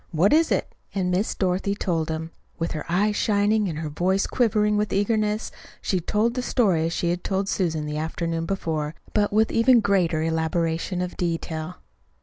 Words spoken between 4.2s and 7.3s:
quivering with eagerness, she told the story as she had